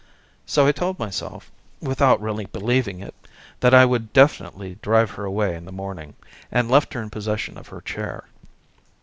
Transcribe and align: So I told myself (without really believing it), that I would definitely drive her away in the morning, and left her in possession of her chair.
So 0.47 0.65
I 0.65 0.71
told 0.71 0.97
myself 0.97 1.51
(without 1.79 2.19
really 2.19 2.45
believing 2.47 3.01
it), 3.01 3.13
that 3.59 3.75
I 3.75 3.85
would 3.85 4.11
definitely 4.13 4.79
drive 4.81 5.11
her 5.11 5.25
away 5.25 5.55
in 5.55 5.65
the 5.65 5.71
morning, 5.71 6.15
and 6.51 6.71
left 6.71 6.95
her 6.95 7.03
in 7.03 7.11
possession 7.11 7.55
of 7.55 7.67
her 7.67 7.81
chair. 7.81 8.23